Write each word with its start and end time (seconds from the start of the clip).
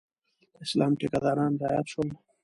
د 0.51 0.53
اسلام 0.65 0.91
ټیکداران 0.99 1.53
رایاد 1.61 1.85
شول. 1.91 2.09